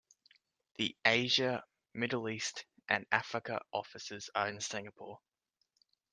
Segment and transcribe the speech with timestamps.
[0.77, 1.63] The Asia,
[1.93, 5.19] Middle East, and Africa offices are in Singapore.